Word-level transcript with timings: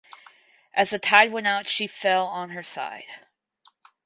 As 0.73 0.89
the 0.89 0.97
tide 0.97 1.31
went 1.31 1.45
out 1.45 1.69
she 1.69 1.85
fell 1.85 2.25
on 2.25 2.49
her 2.49 2.63
side. 2.63 3.05